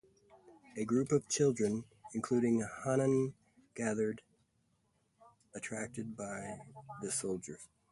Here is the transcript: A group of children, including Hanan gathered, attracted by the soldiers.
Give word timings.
A 0.77 0.83
group 0.83 1.11
of 1.11 1.29
children, 1.29 1.83
including 2.15 2.65
Hanan 2.83 3.35
gathered, 3.75 4.23
attracted 5.53 6.17
by 6.17 6.61
the 7.03 7.11
soldiers. 7.11 7.67